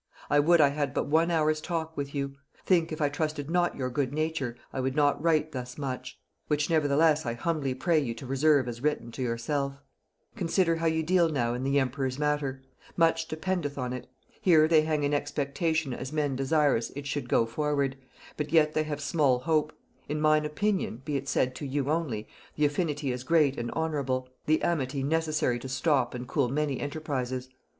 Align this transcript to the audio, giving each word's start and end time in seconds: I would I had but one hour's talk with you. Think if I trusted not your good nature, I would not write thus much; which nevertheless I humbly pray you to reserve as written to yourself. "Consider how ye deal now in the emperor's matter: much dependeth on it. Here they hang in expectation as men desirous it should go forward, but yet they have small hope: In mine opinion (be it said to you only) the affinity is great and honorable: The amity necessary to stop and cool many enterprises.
I 0.31 0.39
would 0.39 0.59
I 0.59 0.69
had 0.69 0.95
but 0.95 1.05
one 1.05 1.29
hour's 1.29 1.61
talk 1.61 1.95
with 1.95 2.15
you. 2.15 2.33
Think 2.65 2.91
if 2.91 2.99
I 2.99 3.07
trusted 3.07 3.51
not 3.51 3.75
your 3.75 3.91
good 3.91 4.11
nature, 4.11 4.55
I 4.73 4.79
would 4.79 4.95
not 4.95 5.21
write 5.21 5.51
thus 5.51 5.77
much; 5.77 6.19
which 6.47 6.71
nevertheless 6.71 7.23
I 7.23 7.35
humbly 7.35 7.75
pray 7.75 7.99
you 7.99 8.15
to 8.15 8.25
reserve 8.25 8.67
as 8.67 8.81
written 8.81 9.11
to 9.11 9.21
yourself. 9.21 9.75
"Consider 10.35 10.77
how 10.77 10.87
ye 10.87 11.03
deal 11.03 11.29
now 11.29 11.53
in 11.53 11.63
the 11.63 11.77
emperor's 11.79 12.17
matter: 12.17 12.63
much 12.97 13.27
dependeth 13.27 13.77
on 13.77 13.93
it. 13.93 14.07
Here 14.41 14.67
they 14.67 14.81
hang 14.81 15.03
in 15.03 15.13
expectation 15.13 15.93
as 15.93 16.11
men 16.11 16.35
desirous 16.35 16.89
it 16.95 17.05
should 17.05 17.29
go 17.29 17.45
forward, 17.45 17.95
but 18.37 18.51
yet 18.51 18.73
they 18.73 18.85
have 18.85 19.01
small 19.01 19.37
hope: 19.37 19.71
In 20.09 20.19
mine 20.19 20.45
opinion 20.45 21.03
(be 21.05 21.15
it 21.15 21.29
said 21.29 21.53
to 21.57 21.67
you 21.67 21.91
only) 21.91 22.27
the 22.55 22.65
affinity 22.65 23.11
is 23.11 23.23
great 23.23 23.55
and 23.55 23.69
honorable: 23.73 24.29
The 24.47 24.63
amity 24.63 25.03
necessary 25.03 25.59
to 25.59 25.69
stop 25.69 26.15
and 26.15 26.27
cool 26.27 26.49
many 26.49 26.79
enterprises. 26.79 27.49